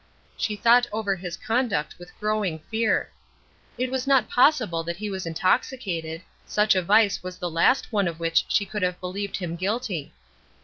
[0.35, 3.11] She thought over his conduct with growing fear.
[3.77, 8.07] It was not possible that he was intoxicated such a vice was the last one
[8.07, 10.11] of which she could have believed him guilty.